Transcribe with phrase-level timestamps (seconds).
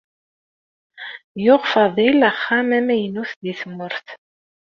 [1.43, 4.07] Yuɣ Faḍil axxam amaynut di tmurt.